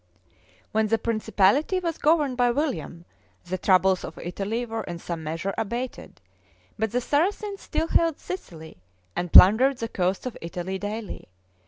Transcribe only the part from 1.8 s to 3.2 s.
governed by William,